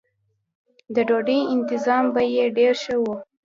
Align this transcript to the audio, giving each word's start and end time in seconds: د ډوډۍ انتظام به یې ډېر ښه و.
د 0.95 0.97
ډوډۍ 1.07 1.39
انتظام 1.55 2.05
به 2.13 2.21
یې 2.35 2.45
ډېر 2.57 2.73
ښه 2.83 2.95
و. 3.01 3.05